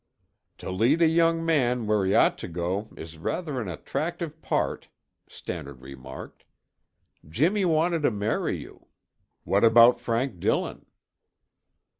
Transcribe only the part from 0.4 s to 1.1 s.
"To lead a